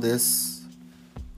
[0.00, 0.68] です。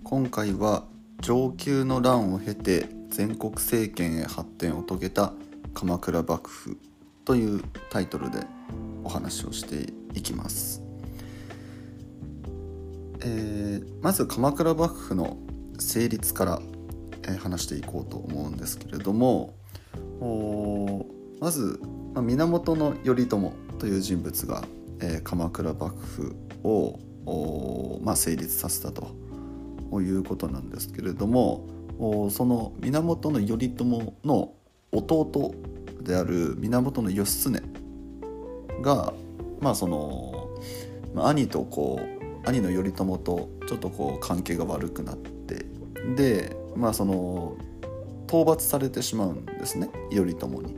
[0.05, 0.85] 今回は
[1.21, 5.33] 上級の乱を経て全国政権へ発展を遂げた
[5.73, 6.79] 鎌倉幕府
[7.25, 8.41] というタイトルで
[9.03, 10.83] お話をしていきます、
[13.21, 15.39] えー、まず鎌倉幕府の
[15.79, 16.63] 成立から、
[17.29, 19.55] え、話していこうと思うんですけれども
[21.41, 21.81] まず、
[22.15, 24.65] ま、源頼朝という人物が、
[25.01, 26.99] えー、鎌倉幕府を、
[28.03, 29.15] まあ、成立させたと
[30.01, 31.67] いうことなんですけれども
[32.31, 33.85] その源頼朝
[34.25, 34.53] の
[34.93, 35.55] 弟
[36.01, 37.63] である源義経
[38.83, 39.13] が
[39.61, 40.49] まあその、
[41.15, 45.67] 兄とこう兄の頼朝とちょっとこう関係が悪くなって
[46.17, 47.57] でまあその
[48.27, 50.77] 討伐されてしまうんですね頼朝に。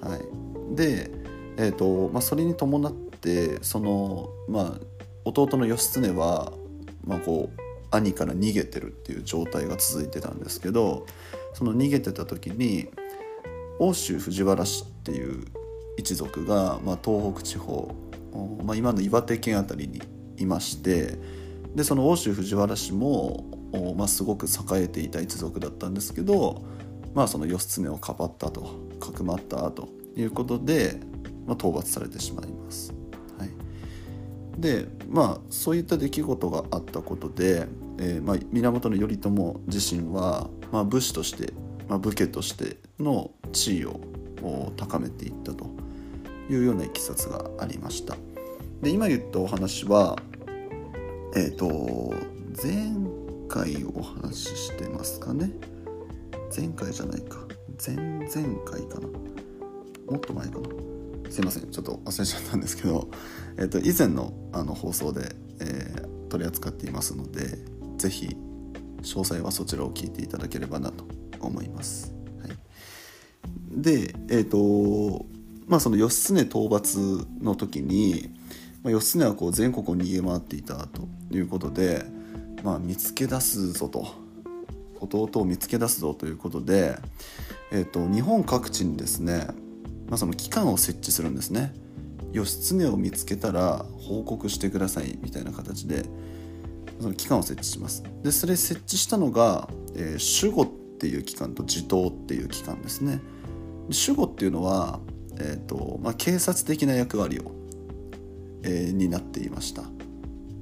[0.00, 1.10] はい、で、
[1.58, 4.80] えーとまあ、それに伴ってその、まあ、
[5.24, 6.52] 弟の義経は、
[7.04, 11.06] まあ、こう兄から逃げてるっていう状態が続いてたんですけど
[11.54, 12.88] その逃げてた時に
[13.78, 15.44] 奥州藤原氏っていう
[15.96, 17.94] 一族が、まあ、東北地方、
[18.64, 20.02] まあ、今の岩手県辺りに
[20.36, 21.18] いまして
[21.74, 23.44] でその奥州藤原氏も、
[23.96, 26.64] まあ、すごく栄えていた一族だったんですけど、
[27.14, 28.62] まあ、その義経をかばったと
[28.98, 31.00] かくまったということで、
[31.46, 32.92] まあ、討伐されてしまいます。
[33.38, 33.50] はい、
[34.60, 37.66] でまあそういった出来事があったことで、
[37.98, 41.52] えーまあ、源頼朝自身は、まあ、武士として、
[41.88, 44.00] まあ、武家としての地位を
[44.76, 45.66] 高めていったと
[46.50, 48.16] いうようないきさつがありました。
[48.82, 50.16] で今言ったお話は
[51.34, 52.14] えっ、ー、と
[52.62, 52.92] 前
[53.48, 55.50] 回お話ししてますかね？
[56.56, 57.38] 前回じゃないか。
[57.84, 59.08] 前々回かな。
[60.10, 60.68] もっと前かな。
[61.30, 61.70] すいません。
[61.70, 63.08] ちょっと忘れちゃったんですけど、
[63.56, 67.58] えー、と以前のあの放送で、えー、取り扱っていますので
[67.98, 68.36] 是非
[69.02, 71.04] 詳細はそちらを聞いていただければなと
[71.40, 72.12] 思います。
[72.42, 72.50] はい、
[73.70, 75.26] でえっ、ー、と
[75.68, 78.30] まあその義経討伐の時に、
[78.82, 82.04] まあ、義経はこう全国を逃げ回っていたということで、
[82.64, 84.30] まあ、見つけ出すぞと。
[85.00, 86.98] 弟を見つけ出すぞということで、
[87.72, 89.46] えーと、日本各地にですね、
[90.10, 91.72] まあ、その機関を設置するんですね。
[92.32, 96.04] 義経を見つけたら報告してくださいみたいな形で
[97.00, 98.04] その機関を設置します。
[98.22, 100.66] でそれ設置したのが、えー、守護っ
[100.98, 103.20] ていう機関と地頭っていう機関ですね。
[103.88, 105.00] 守護っていうのは、
[105.38, 107.52] えーとまあ、警察的な役割を、
[108.62, 109.82] えー、担っていました、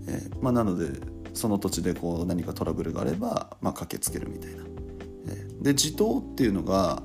[0.06, 1.00] えーまあ、なので
[1.34, 4.64] その土地でこう何かトラブルがあれば、まあ、駆けつけるみたいな。
[5.28, 7.02] えで地頭っていうのが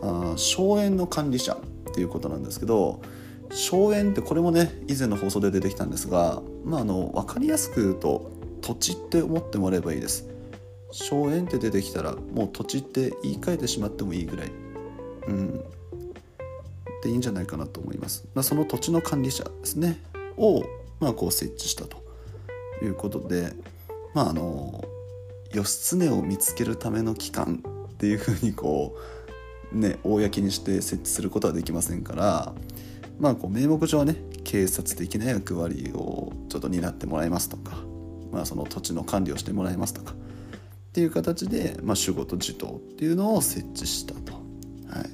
[0.00, 1.58] あ荘園の管理者
[1.98, 3.00] っていうことなんですけど
[3.50, 10.28] 荘園ってこれもね以前の放送で出てきたんですが、まあ、あの分かりやすく言うと土地って思ってもらえばいいです。
[10.92, 14.52] 荘園って出てきたらもう土地って言い換えてしまってもいいぐらい、
[15.26, 15.58] うん、
[17.02, 18.28] でいいんじゃないかなと思います。
[18.34, 20.00] まあ、その土地の管理者ですね
[20.36, 20.62] を、
[21.00, 21.98] まあ、こう設置したと
[22.80, 23.52] いうことで
[24.14, 24.84] まああの
[25.52, 29.27] 義経を見つけるための機関っていうふうにこう
[29.72, 32.52] ね公にして設置することはできませんから
[33.18, 37.76] まあこう名目上はね警察的な役割をちょっと担ってもらいますとか、
[38.32, 45.04] まあ、その土地の管理をしてもらいますとかっていう形で、まあ、守護と地頭っていうのを設置したと、は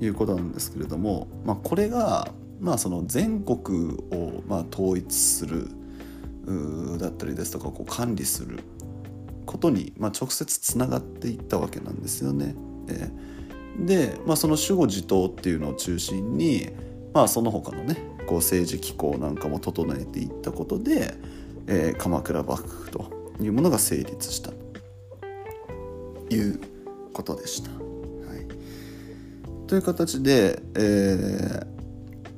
[0.00, 2.28] い、いうことなんですけれども、まあ、これが、
[2.60, 5.68] まあ、その全国をまあ統一する
[6.98, 8.60] だったりですとかこう管理する
[9.46, 12.54] ことに、まあ、直接つながっていったわけなんですよね。
[12.88, 13.10] えー、
[13.78, 16.70] で、まあ、その守護地頭っていうのを中心に、
[17.14, 21.14] まあ、その他のねこう政治機構なんかも整えていったことで、
[21.66, 23.10] えー、鎌倉幕府と
[23.40, 26.60] いうものが成立したという
[27.12, 27.70] ことでした。
[27.70, 31.80] はい、という形で、えー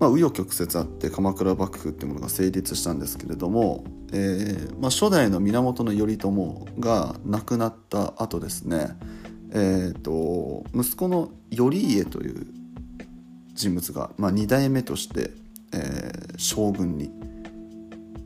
[0.03, 8.96] まあ、紆余曲折あって鎌倉幕府っていうものが成立したんですけれども、えーまあ、初代の源頼朝が亡くなった後ですね、
[9.54, 12.46] えーと、息子の頼家という
[13.52, 15.31] 人物が、まあ、2代目として、
[15.75, 17.10] えー、将軍に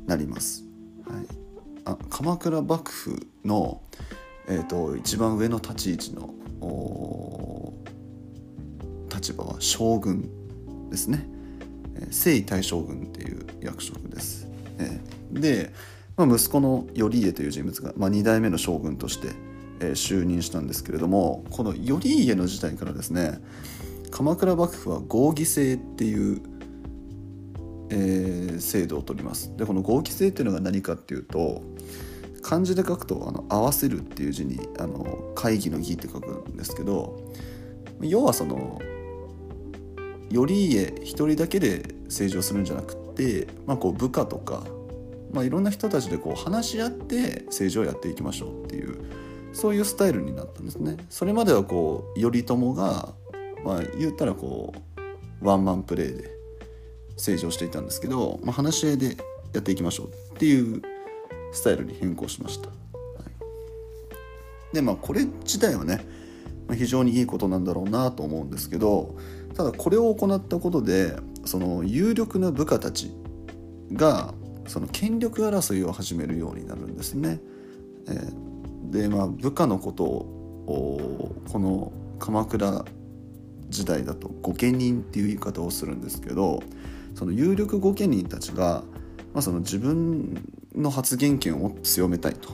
[0.06, 0.64] なります。
[1.08, 1.26] はい、
[1.84, 3.82] あ鎌倉幕府の、
[4.48, 6.32] えーと、一番上の立ち位置の
[9.12, 10.30] 立場は将軍
[10.90, 11.28] ですね。
[12.10, 14.46] 征夷大将軍っていう役職です。
[15.32, 15.72] で、
[16.16, 19.30] まあ、息子の頼家という人物が、まあ、2代目の将軍として、
[19.80, 23.40] え、就任したんですけれどもこの頼家の時代からですね
[24.10, 26.40] 鎌倉幕府は合議制っていう、
[27.90, 29.54] えー、制度を取ります。
[29.56, 31.62] でこの合議制っていうのが何かっていうと
[32.42, 37.32] 漢字で書くと「あの合わせる」っていう字にあの会議の義って書くんですけど
[38.00, 38.80] 要はその
[40.30, 44.64] 頼家一人だけで政治をするんじゃなくて、まあ、こう部下とか、
[45.32, 48.98] まあ、いろんな人たちでこう話し合って政治をやっていきましょうっていう
[49.56, 50.98] そういうスタイルになったんですね。
[51.08, 53.14] それまではこう頼朝が、
[53.64, 54.74] まあ、言ったらこ
[55.40, 56.30] うワンマンプレーで
[57.16, 59.16] 政治をしていたんですけど、まあ、話し合いで
[59.54, 60.82] やっていきましょうっていう
[61.52, 62.68] スタイルに変更しました。
[62.68, 62.74] は
[64.72, 66.06] い、でまあこれ自体はね
[66.74, 69.16] 非常にいいことなんだろうなと思うんですけど
[69.54, 71.16] ただこれを行ったことで
[71.46, 73.10] その有力な部下たち
[73.94, 74.34] が
[74.66, 77.40] その権力争いを始めるようになるんですね。
[78.08, 78.45] えー、
[78.90, 82.84] でまあ部下のことをこの鎌倉
[83.68, 86.62] 時代だと御家人っていう言い方をするんですけど
[87.14, 88.84] その有力御家人たちが、
[89.32, 90.42] まあ、その自分
[90.74, 92.50] の発言権を強めたいと。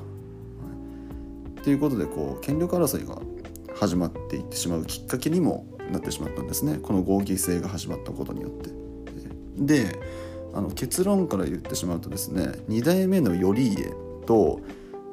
[1.63, 3.21] ということでこう権力争いが
[3.77, 8.71] 始まっていってしまうきっかけにもなってしまったんですねこの合議制が始まったことによって。
[9.59, 9.99] で
[10.55, 13.95] あの結論から言ってしまうとですね2代目の頼家
[14.27, 14.61] と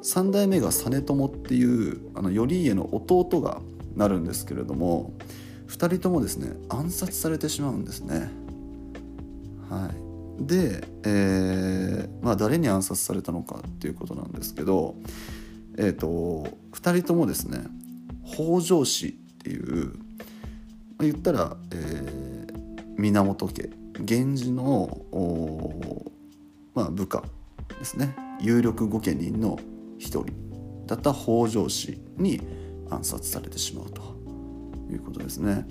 [0.02, 3.60] 3代目が実朝っていうあの頼家の弟が
[3.96, 5.12] なるんですけれども
[5.68, 8.30] 2人ともですね暗殺されてしまうんですね。
[9.68, 9.88] は
[10.40, 14.96] い、で、えーまあ、誰に暗殺されたのかっていうことなんですけど、
[15.78, 17.60] えーと、2人ともですね
[18.26, 19.10] 北条氏っ
[19.42, 19.92] ていう
[20.98, 23.70] 言ったら、えー、源家
[24.00, 25.06] 源氏の
[26.74, 27.22] まあ、部下
[27.78, 29.58] ですね有力御家人の
[30.00, 30.26] 一人
[30.86, 32.40] だった北条氏に
[32.90, 34.02] 暗殺されてしまうと
[34.90, 35.68] いうことですね。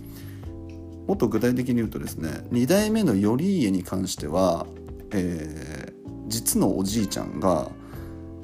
[1.10, 4.68] もっと具体的に言うとですね2代目の頼家に関しては、
[5.12, 7.72] えー、実のおじいちゃんが、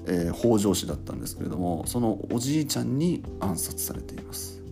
[0.07, 4.63] えー、北条氏だったんですけれどもそのおじいちゃんに暗殺されています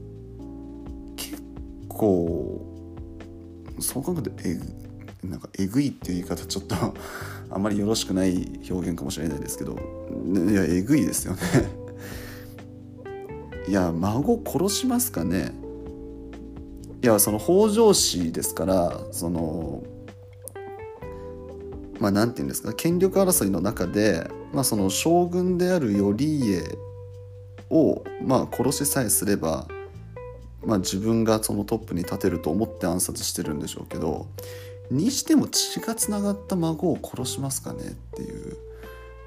[1.16, 1.40] 結
[1.88, 2.66] 構
[3.80, 4.60] そう考えるとえ
[5.24, 6.76] なんかえぐいっていう言い方ちょっと
[7.50, 11.40] あんまりよろしくない表現かもしれないですけどいやえぐいですよね。
[13.68, 15.54] いや孫殺しますかね。
[17.02, 19.84] いやその北条氏ですからその
[22.00, 26.64] まあ何て言うんですか権力争いの中で、まあ、その将軍である頼家
[27.70, 29.68] を、まあ、殺しさえすれば、
[30.66, 34.28] まあ、自分がそのトップに立てると思って暗殺してるんでしょうけど
[34.92, 38.58] にしても血がつながった孫を殺しますかねっていう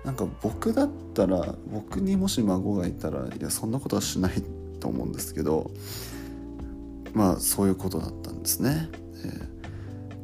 [0.05, 4.43] なんか僕だったら僕にもし孫がいたらいやそんなことはしない
[4.79, 5.71] と思うんですけど
[7.13, 8.89] まあそういうことだったんですね。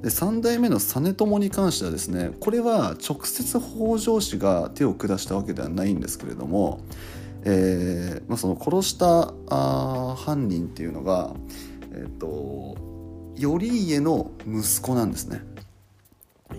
[0.03, 6.81] で3代目の実朝に関してはですねこれは直接北条氏が手を下したわけではないんですけれども、
[7.45, 11.33] えーまあ、その殺したあ犯人っていうのが、
[11.93, 12.77] えーと、
[13.37, 15.43] 頼家の息子なんですね。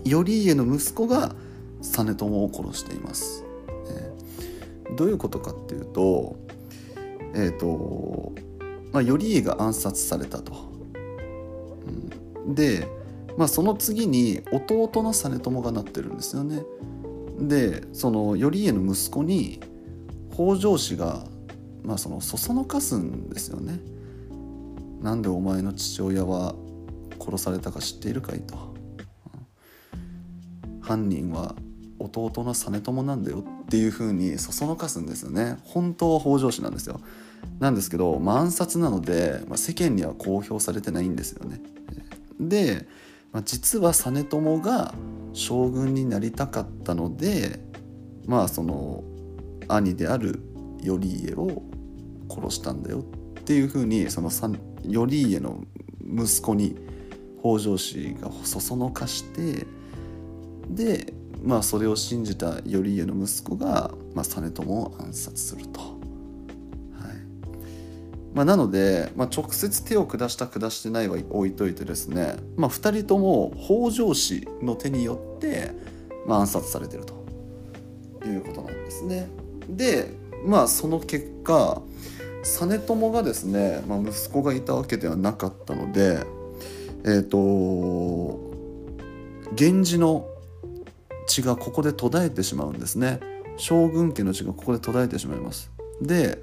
[0.04, 1.34] 頼家の息子が
[1.80, 3.44] 実朝を殺しています。
[3.88, 6.36] えー、どういうことかっていうと,、
[7.34, 8.32] えーと
[8.92, 10.52] まあ、頼家が暗殺されたと。
[12.46, 12.88] うん、で、
[13.36, 16.62] まあ、その次に弟の実朝がなってるんですよね。
[17.38, 19.60] でその頼家の息子に
[20.32, 21.24] 北条氏が、
[21.82, 23.80] まあ、そのそそのかすんですよね。
[25.02, 26.54] なんでお前の父親は
[27.18, 28.74] 殺されたか知っているかいと。
[30.80, 31.54] 犯人は
[31.98, 37.00] 弟の実朝なんだよっていうふうにそそのかすんですよね本当は北条氏なんですよ
[37.58, 41.60] なんですけど、まあ、暗殺なので、まあ、世間には公表されてないんですよね。
[42.40, 42.86] で、
[43.32, 44.94] まあ、実は実朝が
[45.32, 47.60] 将軍になりたかったので
[48.26, 49.04] まあその
[49.68, 50.42] 兄である
[50.80, 51.62] 頼家を
[52.28, 53.02] 殺したんだよっ
[53.44, 55.64] ていうふうにその頼家の
[56.02, 56.76] 息子に
[57.44, 59.66] 北条氏がそそのかして
[60.70, 65.80] でまあそれを信じた頼家の息子が、まあ、実朝を暗殺すると。
[65.80, 65.90] はい
[68.32, 75.72] まあ、なので、まあ、直接手を下した下してないは置いといてですね、まあ、2人とも北条氏の手によって、
[76.26, 79.28] まあ、暗殺されてるということなんですね。
[79.68, 80.14] で
[80.46, 81.82] まあその結果
[82.42, 86.24] 実朝がですね、まあ、息子がいたわけではなかったので
[87.04, 88.40] えっ、ー、と
[89.58, 90.26] 源氏の
[91.26, 93.20] 血がここで途絶えてしまうんですね。
[93.56, 95.70] 将軍家の血がここで途絶えてしまいます。
[96.02, 96.42] で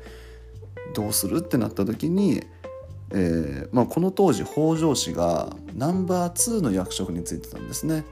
[0.93, 2.43] どうするってなった時に、
[3.11, 8.05] えーまあ、この当時北条氏がナンバー2の役職についてたんですね。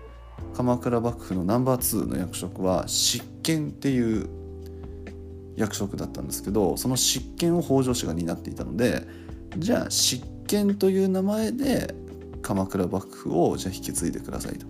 [0.53, 4.29] 鎌倉幕府のナンバー2の役職は執権っていう
[5.55, 9.05] 役職だったんですけどその執権を北条氏が担っていたので
[9.57, 11.93] じゃあ執権という名前で
[12.41, 14.65] 鎌倉幕府をじゃあ引き継いでくださいと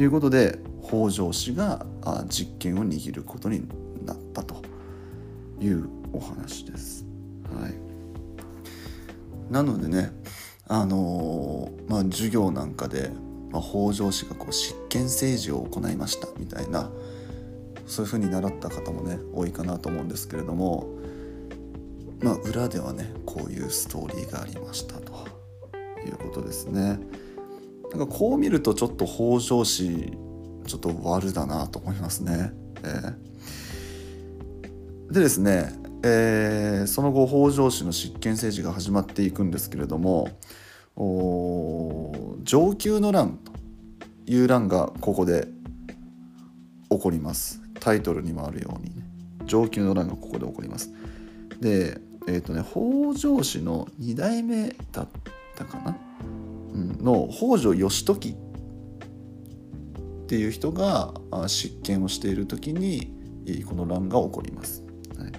[0.00, 1.84] いうことで北条氏が
[2.28, 3.66] 実権を握ることに
[4.04, 4.62] なったと
[5.60, 7.04] いうお話です。
[7.60, 7.74] はい、
[9.50, 10.12] なのでね
[10.68, 13.10] あのー、まあ、授業なんかで、
[13.50, 16.90] まあ、北条氏がこう執権政治を行いましたみたいな
[17.86, 20.88] そういうふうに習った方もね多いかなと思うんですけれども
[22.20, 25.35] まあ裏ではねこういうストーリーがありましたと
[26.06, 26.98] いうことですね。
[27.90, 30.12] なんかこう見るとちょっと北条氏
[30.66, 32.52] ちょっと悪だなと思いますね。
[32.82, 35.72] えー、でですね、
[36.02, 40.28] えー、その後北条氏の執権政治が始まっていくんですけれども
[42.42, 43.52] 上級の乱と
[44.26, 45.48] いう乱がここで
[46.90, 49.02] 起こりますタイトルにもあるように、ね、
[49.44, 50.90] 上級の乱がここで起こります
[51.60, 55.08] でえっ、ー、とね北条氏の2代目だっ
[55.56, 55.96] たかな、
[56.72, 61.14] うん、の北条義時っていう人が
[61.48, 63.12] 執権をしている時に
[63.68, 64.84] この乱が起こります。
[65.18, 65.32] はい、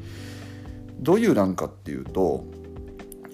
[1.00, 2.46] どういう乱かっていうと、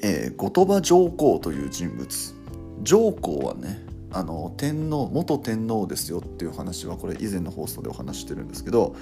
[0.01, 2.35] えー、後鳥羽上皇という人物。
[2.81, 8.95] 上皇はねあの天皇元天皇ですよっていう話はこれ以前の放送でお話してるんですけど、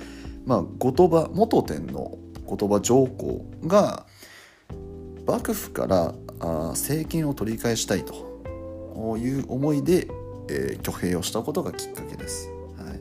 [0.45, 4.05] まあ、後鳥羽元天皇後鳥羽上皇が
[5.25, 10.07] 幕府からあ政権を取り返したいという思いで
[10.51, 12.49] えー、挙兵をしたことがきっかけです。
[12.77, 12.99] はい、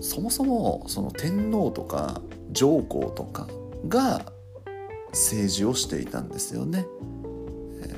[0.00, 3.46] そもそもその天皇とか上皇とか
[3.88, 4.32] が
[5.10, 6.86] 政治をしていたんですよね。
[7.80, 7.94] え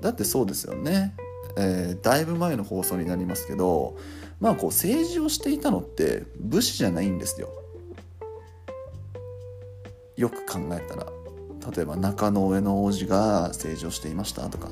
[0.00, 1.14] ー、だってそうですよね。
[1.56, 3.96] えー、だいぶ前の放送になりますけど
[4.38, 7.48] まあこう政治をしていたのって武士じゃないんですよ。
[10.16, 11.06] よく考えたら
[11.74, 14.68] 例えば中野上の王子が政治をしていましたとか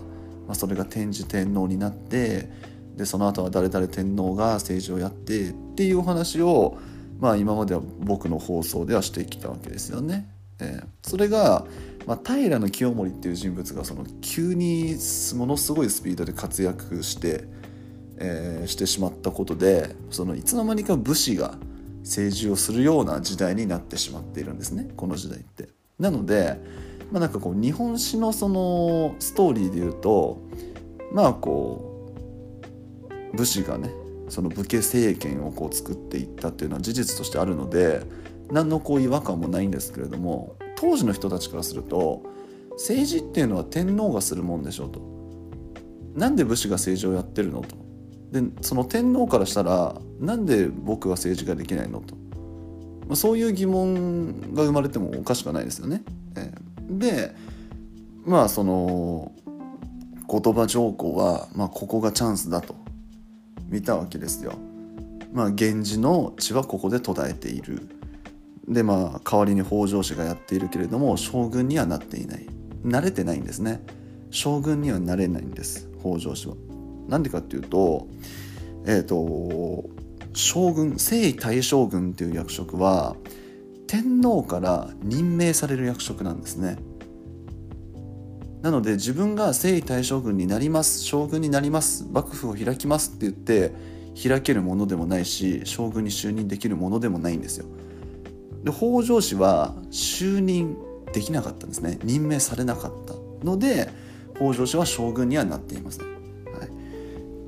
[0.49, 2.49] まあ、それが天智天皇になって
[2.97, 6.79] でその後は誰々天皇が政治をやってっていうお話を、
[7.21, 10.27] まあ、今までは僕の放送ではしてきたわけですよね。
[10.61, 11.65] えー、それが、
[12.07, 14.97] まあ、平清盛っていう人物がその急に
[15.37, 17.45] ものすごいスピードで活躍して、
[18.17, 21.55] えー、してしまったことでそのいつの間にか武士が
[22.01, 25.69] 政治をするような時代になってしまっているんですねこの時代って。
[26.01, 30.43] なのでまあ、なんかこう日本史のそのストーリーで言うと
[31.13, 32.13] まあこ
[33.33, 33.91] う武士がね
[34.29, 38.03] その武家政権をこう作っていったっていうのは事実としてあるので
[38.51, 42.23] 何のこう違和感もないんですけれども当時の人たちからすると
[42.73, 45.01] 政治っていうのは天皇がするもんでしょうと。
[46.15, 47.77] なんで武士が政治をやってるのと。
[48.31, 52.15] でその天皇からしたらなんで僕は政治ができないのと、
[53.07, 56.03] まあ、そういう疑問が生まれてもおかしくないですよね。
[56.37, 57.35] えーで
[58.25, 59.33] まあその
[60.27, 62.77] 後鳥羽上皇は、まあ、ここがチャンスだと
[63.69, 64.53] 見たわけですよ。
[65.33, 67.89] まあ、源氏の血はここで途絶えている。
[68.69, 72.47] でまあ代わりに北条氏がやっているけれども将軍にはなっていない
[72.85, 73.81] 慣れてないんですね
[74.31, 76.55] 将軍にはなれないんです北条氏は。
[77.09, 78.07] なんでかっていうと
[78.85, 79.89] えっ、ー、と
[80.35, 83.17] 将軍征夷大将軍っていう役職は
[83.89, 86.77] 天皇から任命される役職なんですね。
[88.63, 93.73] なので自分が征夷大将軍になります将軍になります幕府を開きますって言って
[94.21, 97.67] 開けるものでもないし将軍に就任できるものでもないんですよ。
[98.65, 100.77] で北条氏は就任
[101.13, 101.99] できなかったんですね。
[102.05, 103.15] 任命されなかった
[103.45, 103.89] ので
[104.35, 106.71] 北条氏は将軍にはなっていません、はい、っ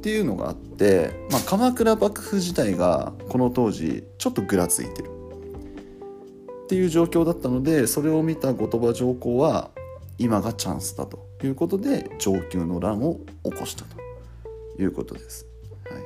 [0.00, 5.19] ていうのがあって、まあ、鎌倉幕府自体がこの当時ちょっとぐらついてる。
[6.70, 9.72] っていう状況だったのでそれを見た後鳥羽上皇は
[10.18, 13.96] 今がチャンスだということで上級の乱を起こしたと
[14.80, 15.48] いうことです。
[15.90, 16.02] はい、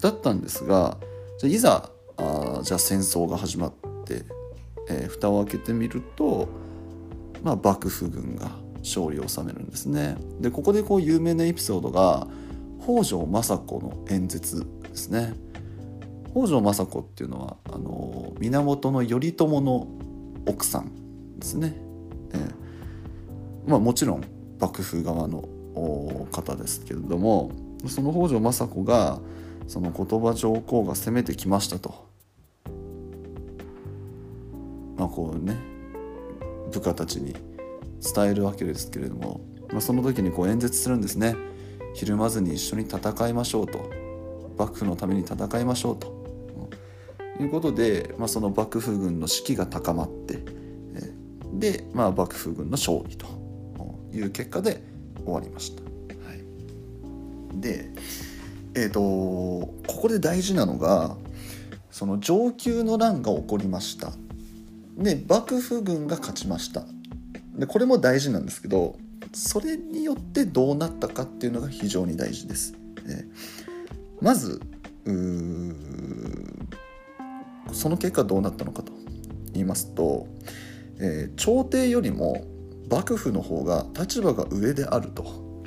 [0.00, 0.96] だったんですが
[1.38, 3.72] じゃいざあじゃあ戦争が始まっ
[4.06, 4.24] て、
[4.88, 6.48] えー、蓋を開けてみると、
[7.42, 10.16] まあ、幕府軍が勝利を収めるんですね。
[10.40, 12.26] でここでこう有名なエピソードが
[12.82, 15.34] 北条政子の演説ですね。
[16.32, 19.86] 北条政子っていうのはあの源頼朝の
[20.46, 21.74] 奥さんですね、
[22.32, 24.24] えー、まあもちろん
[24.58, 25.48] 幕府側の
[26.32, 27.52] 方ですけれども
[27.86, 29.20] その北条政子が
[29.66, 32.10] その後鳥羽上皇が攻めてきましたと。
[34.96, 35.56] まあこうね
[36.72, 37.34] 部下たちに
[38.14, 41.36] 伝えるわけですけれども、まあ、その時にこう演説するんですね。
[41.94, 43.90] ひるまずに一緒に戦いましょうと。
[44.58, 46.21] 幕府のために戦いましょうと。
[47.42, 50.38] いいうことで、まあ、その幕府軍の士気が高まって
[51.54, 53.26] で、まあ、幕府軍の勝利と
[54.12, 54.82] いう結果で
[55.24, 55.82] 終わりました。
[55.82, 55.88] は
[56.34, 57.90] い、で
[58.74, 61.16] えーと、ここで大事なのが
[61.90, 64.12] その承久の乱が起こりました
[64.96, 66.86] で幕府軍が勝ちました
[67.54, 68.96] でこれも大事なんですけど
[69.34, 72.74] それによってどうなったかっていうのが非常に大事です。
[73.06, 73.26] え
[74.20, 74.60] まず
[77.72, 78.92] その結果どうなったのかと
[79.52, 80.26] 言いますと、
[80.98, 82.44] えー、朝廷よりも
[82.90, 85.24] 幕府の方が立場が上であると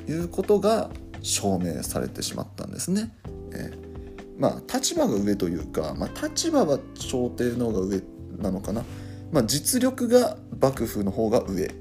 [0.08, 0.90] いうことが
[1.22, 3.12] 証明されてしまったんですね。
[3.52, 8.02] えー、まあ立場が上というか、まあ、立場は朝廷の方が上
[8.38, 8.84] なのかな、
[9.32, 11.72] まあ、実力が幕府の方が上っ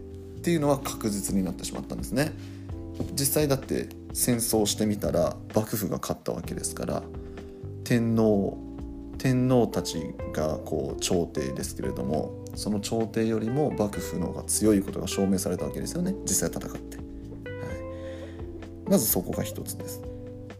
[0.41, 2.31] ていうのは確実になってしまったんですね。
[3.13, 7.03] 実際だって戦争してみたら幕府が勝ったわけですから
[7.83, 8.57] 天皇
[9.17, 16.15] 天皇たちがこう朝廷ですけれどもその朝廷よりも幕府の方が強いことが証明されたわけですよね。
[16.23, 17.05] 実際戦って、はい、
[18.89, 20.01] まずそこが一つです。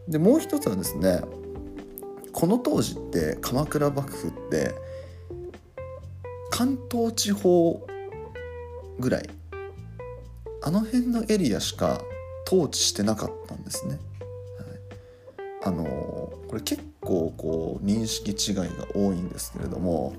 [0.08, 1.20] でもう一つはですね
[2.32, 4.74] この当時って鎌倉幕府って
[6.50, 7.86] 関東地方
[8.98, 9.28] ぐらい
[10.62, 12.00] あの辺のエリアしか
[12.46, 14.00] 統治してなかったんですね、はい、
[15.64, 20.14] あのこれ結構こう認識違いが多いんですけれども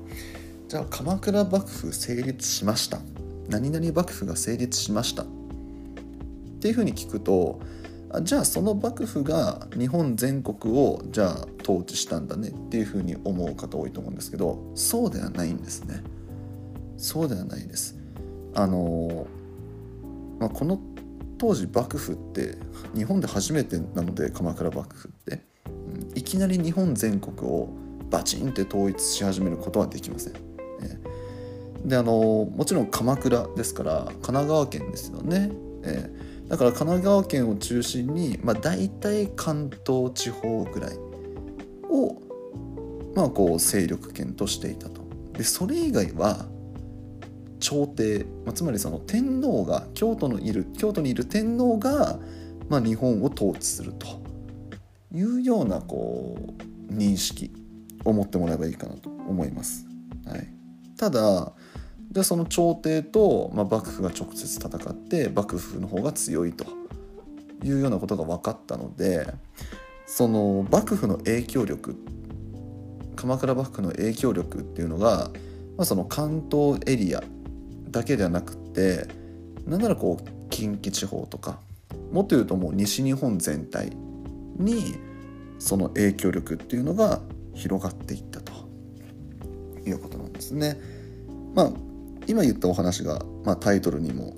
[0.70, 3.00] じゃあ鎌倉幕府成立しました。
[3.50, 5.24] 何々幕府が成立しました。
[5.24, 5.26] っ
[6.60, 7.60] ていうふうに聞くと
[8.24, 12.50] じゃあその幕府が日本全国をじゃあ統治したんだね。
[12.50, 16.04] っていうふうに思う方多いと思うんですけどそうではないんですね。
[16.98, 17.96] そうではないです。
[18.56, 19.28] あの、
[20.40, 20.80] まあ、この
[21.38, 22.58] 当時幕府って
[22.96, 25.42] 日本で初めてなので鎌倉幕府って、
[26.18, 27.70] いきなり日本全国を
[28.10, 30.34] バチンって統一し始めることはできません。
[31.86, 35.52] であのもちろん鎌倉ですから神奈川県ですよね、
[35.84, 40.98] えー、だから神奈川県を中心に、まあ、大体関東地方ぐらい
[41.90, 42.22] を、
[43.16, 45.02] まあ、こう勢力圏としていたと。
[45.34, 46.48] でそれ以外は
[47.60, 52.20] 朝廷、まあ、つまりその天皇が京都のいる京都にいる天皇が、
[52.70, 54.27] まあ、日本を統治すると。
[55.14, 56.38] いうようなこ
[56.90, 57.52] う認識
[58.04, 59.86] を持ってもらえばいいかなと思います。
[60.26, 60.48] はい、
[60.98, 61.54] ただ
[62.12, 66.66] でその朝廷と、まあ、幕府が直接戦って幕府の方が強いと
[67.64, 69.28] いうようなことが分かったので
[70.06, 71.96] その幕府の影響力
[73.16, 75.30] 鎌倉幕府の影響力っていうのが、
[75.76, 77.24] まあ、その関東エリア
[77.90, 79.08] だけではなくて
[79.66, 81.60] なんならこう近畿地方とか
[82.12, 83.92] もっと言うともう西日本全体
[84.58, 84.96] に
[85.60, 87.22] その影響力っていうのが
[87.54, 88.54] 広がっていったと
[89.86, 90.80] いうことなんですね。
[91.56, 91.72] まあ
[92.28, 94.36] 今言ったお話が、まあ、タイトルにも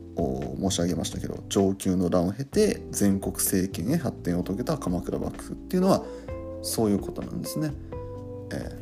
[0.60, 6.04] 申し上げましたけど承久の乱を経て全国政権へ発展を遂げた鎌倉幕府っていうのは
[6.62, 7.72] そういうことなんですね。
[8.52, 8.80] え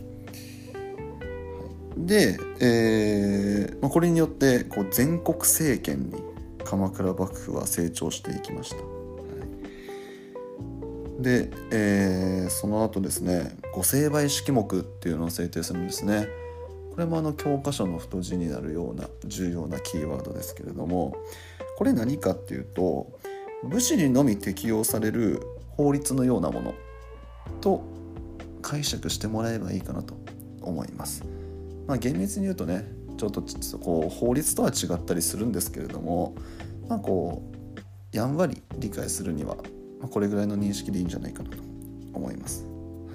[1.95, 6.21] ー、で、えーまあ、これによってこう全国政権に
[6.65, 8.96] 鎌倉幕府は成長していきました。
[11.19, 16.27] で、えー、その後ですね御成敗式目っていうのを制定するんですね。
[16.91, 21.15] これもあの教科書の太字になるような重要なキーワードですけれども
[21.77, 23.19] これ何かっていうと
[23.63, 26.73] 武士にのみ適用される法律のようなもの
[27.61, 27.83] と
[28.63, 30.15] 解釈してもらえばいいかなと
[30.61, 31.23] 思います。
[31.85, 32.85] まあ、厳密に言うとね
[33.17, 33.43] ちょっと
[33.79, 36.35] こう法律とは違ったりするんですけれども
[36.87, 37.77] まあこう
[38.11, 39.57] やんわり理解するには、
[39.99, 41.57] まあ、これぐらいの認識でいいんじゃないかなと
[42.13, 42.65] 思います。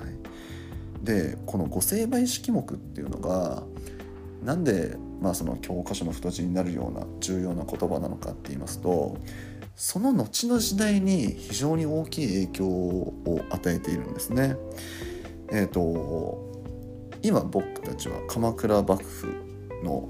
[0.01, 3.65] はいでこの御成敗式目っていうのが
[4.45, 9.17] なんで、まあ、その教科書の太字になるような重要な言葉なのかって言いますと
[9.77, 14.57] その後の時代に非常に大きい影響を与えているんですね。
[15.51, 16.51] えーと、
[17.23, 19.27] 今僕たちは鎌倉幕府
[19.83, 20.09] の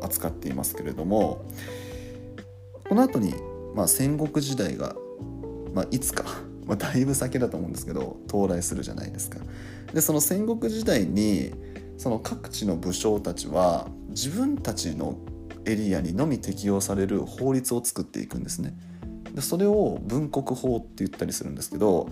[0.00, 1.44] 扱っていますけれども
[2.88, 3.34] この後に
[3.78, 4.96] まあ戦国時代が、
[5.72, 6.24] まあ、いつか
[6.66, 9.38] まあ、だいぶ先だと思うんですけど到来するじゃないですか。
[9.94, 11.52] でその戦国時代に
[11.96, 15.16] その各地の武将たちは自分たちの
[15.64, 18.76] エリアにのみ適用される法律を作っていくんですね。
[19.32, 22.08] でそれを文国法って言ったりするんですけど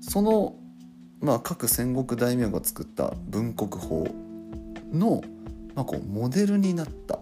[0.00, 0.54] その、
[1.20, 4.06] まあ、各戦国大名が作った文国法
[4.92, 5.22] の、
[5.74, 7.18] まあ、こうモデルになった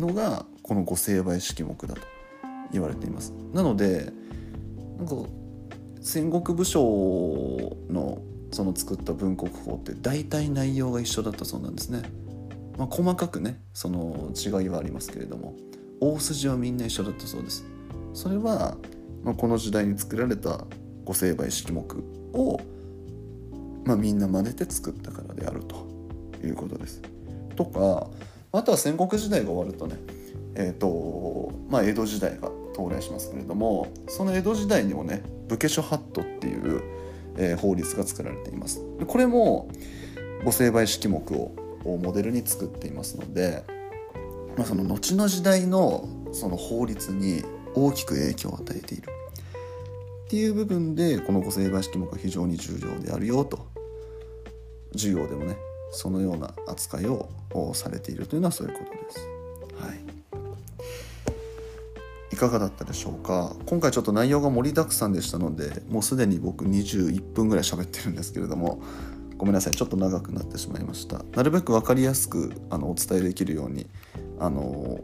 [0.00, 2.15] のがこの御成敗式目だと
[2.72, 3.32] 言われています。
[3.52, 4.12] なので
[4.98, 5.14] なんか
[6.00, 6.80] 戦国武将
[7.90, 12.02] のその作った文国法って大体内容が一緒だったそうなんですね。
[12.78, 15.56] まあ、細かくねその違いはありますけれども
[16.00, 17.64] 大筋はみんな一緒だったそうです。
[18.12, 18.76] それは、
[19.24, 20.64] まあ、この時代に作られた
[21.04, 21.82] 御成敗式目
[22.32, 22.60] を、
[23.84, 25.86] まあ、みんな真似て作ったからであると
[26.44, 27.02] いうことです。
[27.56, 28.08] とか
[28.52, 29.96] あとは戦国時代が終わるとね
[30.58, 36.82] えーとまあ、江戸時代が到来しますけれどもその江戸時代にもね武家諸法度っていう、
[37.36, 38.80] えー、法律が作られています。
[38.98, 39.68] でこれも
[40.44, 41.52] 御成敗式目を
[41.84, 43.64] モデルに作っていますので、
[44.56, 47.42] まあ、その後の時代のその法律に
[47.74, 49.08] 大きく影響を与えている。
[50.26, 53.66] っていう部分でこの御成敗式目は非常に重要であるよと。
[54.92, 55.56] 授業でもね
[55.92, 57.28] そのような扱いを
[57.74, 58.95] されているというのはそういうこと。
[62.36, 63.56] いかがだったでしょうか？
[63.64, 68.82] 今回ちょっと内容が盛りだくさんでしたのでもうすでに僕21分ぐらい喋ってるんですけれども
[69.38, 69.72] ごめんなさい。
[69.72, 71.24] ちょっと長くなってしまいました。
[71.34, 73.86] なるべく分かりやすくあのお伝えできるように
[74.38, 75.00] あの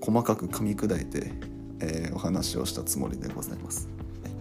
[0.00, 1.30] 細かく噛み砕いて、
[1.78, 3.88] えー、お話をしたつもりでございます、
[4.24, 4.32] はい。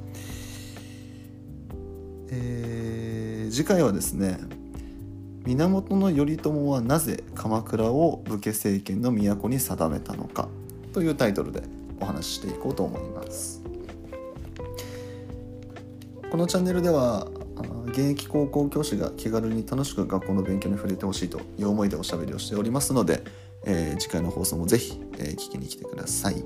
[2.30, 4.39] えー、次回はですね
[5.45, 10.49] 源頼朝はなぜ鎌倉を武家政権の都に定めたのか
[10.91, 11.62] というタイトルで
[12.01, 13.61] お話ししていこうと思います。
[16.29, 17.27] このチャンネルでは
[17.87, 23.23] 現役高校教師が気軽に楽しく学校の勉強に触れてほしいという思いでおしゃべりをしておりますので、
[23.65, 26.43] えー、次回の放送もぜひ、えー、聞きに来てください。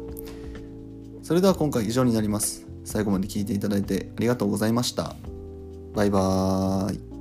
[1.22, 2.66] それでは今回以上になります。
[2.84, 5.16] 最後まで聞いていただいてありがとうございました。
[5.94, 7.15] バイバーイ。